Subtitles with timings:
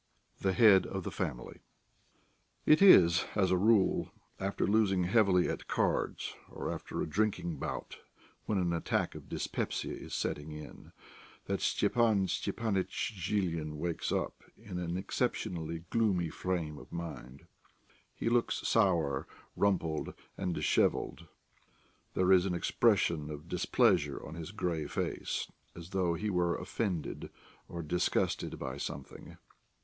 [0.39, 1.59] THE HEAD OF THE FAMILY
[2.65, 7.99] IT is, as a rule, after losing heavily at cards or after a drinking bout
[8.47, 10.91] when an attack of dyspepsia is setting in
[11.45, 17.45] that Stepan Stepanitch Zhilin wakes up in an exceptionally gloomy frame of mind.
[18.15, 21.27] He looks sour, rumpled, and dishevelled;
[22.15, 27.29] there is an expression of displeasure on his grey face, as though he were offended
[27.69, 29.37] or disgusted by something.